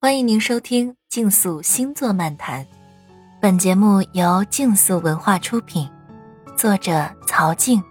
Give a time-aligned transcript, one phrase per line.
[0.00, 2.62] 欢迎您收听《竞速星座漫谈》，
[3.40, 5.88] 本节目由竞速文化出品，
[6.56, 7.82] 作者曹静，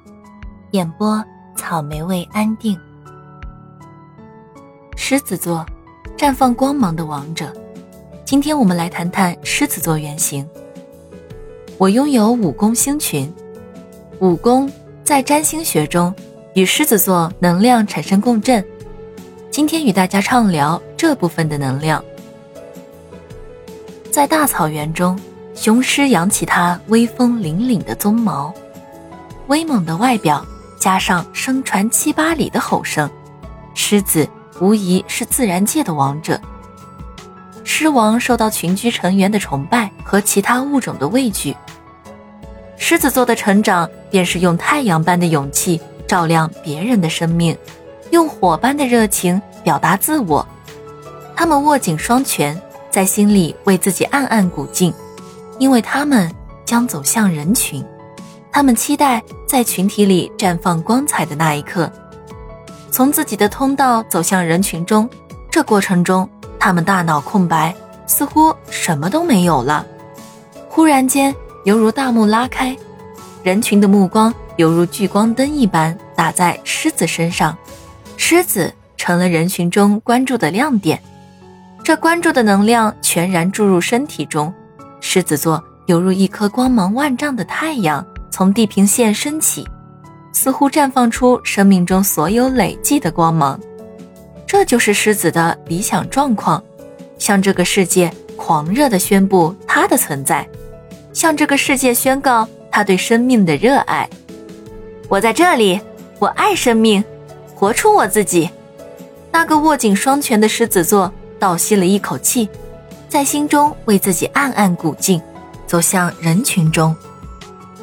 [0.71, 1.21] 演播
[1.57, 2.79] 草莓味安定。
[4.95, 5.65] 狮子座，
[6.17, 7.53] 绽放光芒的王者。
[8.23, 10.47] 今天我们来谈谈狮子座原型。
[11.77, 13.29] 我拥有五宫星群，
[14.21, 14.71] 五宫
[15.03, 16.15] 在占星学中
[16.55, 18.65] 与狮子座能量产生共振。
[19.57, 22.05] 今天与大家畅聊这部分的能量。
[24.11, 25.19] 在大草原中，
[25.55, 28.53] 雄狮扬起它威风凛凛的鬃毛，
[29.47, 30.45] 威猛的外表
[30.79, 33.09] 加上声传七八里的吼声，
[33.73, 34.29] 狮子
[34.61, 36.39] 无疑是自然界的王者。
[37.63, 41.57] 狮王受到群居成员的崇拜和其他物种的畏惧。
[42.77, 47.57] 狮子座的成长便是用太阳般的勇气照亮别人的生命。
[48.11, 50.47] 用火般的热情表达自我，
[51.35, 52.57] 他们握紧双拳，
[52.89, 54.93] 在心里为自己暗暗鼓劲，
[55.59, 57.83] 因为他们将走向人群，
[58.49, 61.91] 他们期待在群体里绽放光彩的那一刻，
[62.91, 65.09] 从自己的通道走向人群中。
[65.51, 69.85] 这过程中，他们大脑空白，似乎什么都没有了。
[70.69, 72.73] 忽然间，犹如大幕拉开，
[73.43, 77.57] 人群的目光犹如聚光灯一般打在狮子身上。
[78.15, 78.73] 狮子
[79.07, 81.01] 成了人群中关注的亮点，
[81.81, 84.53] 这关注的能量全然注入身体中。
[84.99, 89.65] 狮子座犹如一颗光芒万丈的太阳，从地平线升起，
[90.33, 93.57] 似乎绽放出生命中所有累积的光芒。
[94.45, 96.61] 这就是狮子的理想状况，
[97.17, 100.45] 向这个世界狂热地宣布它的存在，
[101.13, 104.09] 向这个世界宣告他对生命的热爱。
[105.07, 105.79] 我在这里，
[106.19, 107.01] 我爱生命。
[107.55, 108.49] 活出我自己，
[109.37, 112.49] 那个握紧双拳的狮子座倒吸了一口气，
[113.07, 115.21] 在心中为自己暗暗鼓劲，
[115.67, 116.95] 走向人群中。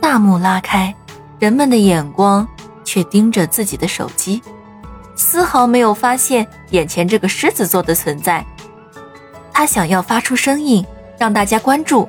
[0.01, 0.93] 大幕拉开，
[1.39, 2.45] 人们的眼光
[2.83, 4.43] 却盯着自己的手机，
[5.14, 8.45] 丝毫没有发现眼前这个狮子座的存在。
[9.53, 10.85] 他想要发出声音
[11.17, 12.09] 让大家关注，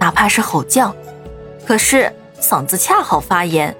[0.00, 0.96] 哪怕是吼叫，
[1.66, 3.76] 可是嗓子恰好发炎。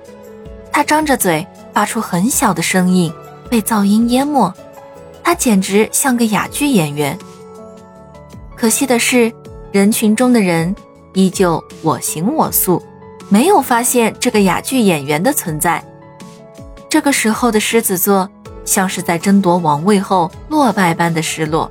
[0.71, 3.11] 他张着嘴发出很小的声音。
[3.49, 4.53] 被噪音淹没，
[5.27, 7.19] 他简直像个哑剧演员。
[8.55, 9.33] 可惜的是，
[9.73, 10.73] 人群中的人
[11.15, 12.81] 依旧我行我素，
[13.29, 15.85] 没有发现这个哑剧演员的存在。
[16.89, 18.31] 这个时候的狮子座
[18.65, 21.69] 像是在争夺王位后落败般的失落，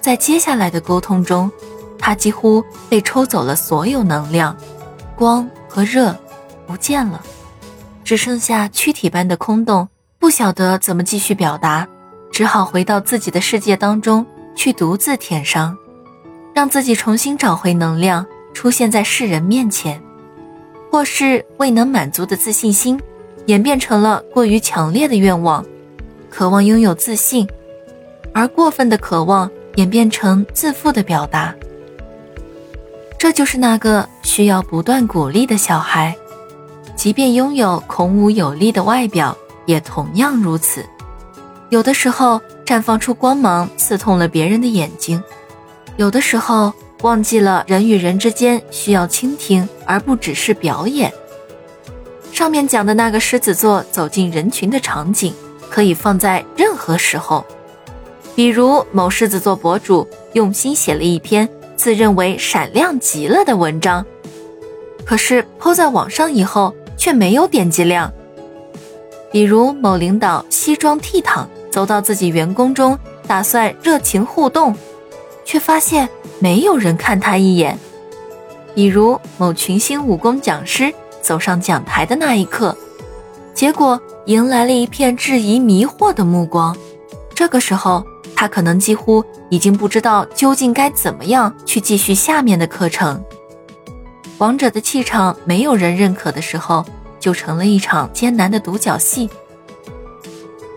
[0.00, 1.52] 在接下来的沟通中，
[1.98, 4.56] 他几乎被抽走了所有能量，
[5.14, 6.16] 光和热
[6.66, 7.22] 不见了，
[8.04, 9.86] 只剩下躯体般的空洞。
[10.18, 11.86] 不晓得怎么继续表达，
[12.30, 14.24] 只好回到自己的世界当中
[14.54, 15.76] 去独自舔伤，
[16.54, 18.24] 让自己重新找回能量，
[18.54, 20.00] 出现在世人面前。
[20.90, 23.00] 或是未能满足的自信心，
[23.46, 25.64] 演变成了过于强烈的愿望，
[26.28, 27.48] 渴望拥有自信，
[28.34, 31.54] 而过分的渴望演变成自负的表达。
[33.18, 36.16] 这就是那个需要不断鼓励的小孩，
[36.96, 39.36] 即便拥有孔武有力的外表。
[39.66, 40.84] 也同样如此，
[41.70, 45.22] 有的时候绽放出光芒，刺痛了别人的眼睛；
[45.96, 46.72] 有的时候
[47.02, 51.12] 忘记了人与人之间需要倾听，而不只是表演。
[52.32, 55.32] 上面讲的那个狮子座走进人群的场景，
[55.70, 57.46] 可以放在任何时候，
[58.34, 64.04] 比如某狮子座博主用心写了一篇自认为闪亮极了的文章，
[65.04, 68.12] 可是抛在网上以后却没有点击量。
[69.30, 74.74] 比如某领导西装倜傥走到自己员工中，打算热情互动，
[75.44, 76.08] 却发现
[76.38, 77.76] 没有人看他一眼；
[78.74, 80.92] 比如某群星武功讲师
[81.22, 82.76] 走上讲台的那一刻，
[83.54, 86.76] 结果迎来了一片质疑迷惑的目光。
[87.34, 88.04] 这个时候，
[88.34, 93.22] 他可能几乎已经不知道究竟该怎么样去继续下面的课程。
[94.38, 96.84] 王者的气场没有人认可的时候。
[97.20, 99.28] 就成了一场艰难的独角戏。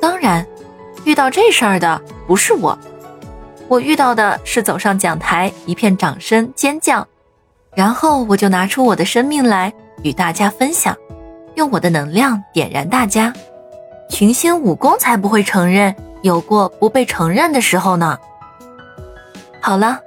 [0.02, 0.46] 当然，
[1.06, 2.78] 遇到这事儿的不是我，
[3.68, 7.06] 我遇到的是走上讲台，一片掌声尖叫，
[7.76, 10.96] 然后我就拿出我的生命来与大家分享，
[11.56, 13.34] 用我的能量点燃大家。
[14.10, 18.18] 群星武功才不会承认有过不被承认的时候呢。
[19.60, 20.00] 好了，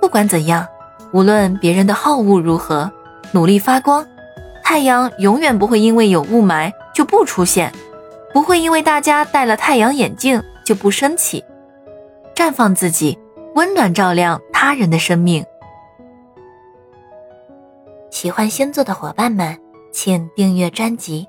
[0.00, 0.66] 不管怎样，
[1.12, 2.90] 无论别人的好恶如何，
[3.32, 4.06] 努力发光。
[4.64, 7.70] 太阳永远不会因为有雾霾就不出现，
[8.32, 11.44] 不会因为大家戴了太阳眼镜就不升起。
[12.34, 13.18] 绽放自己，
[13.54, 15.44] 温暖照亮他人的生命。
[18.10, 19.58] 喜欢星座的伙伴们，
[19.92, 21.26] 请订阅专辑，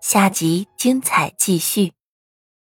[0.00, 1.92] 下集精彩继续。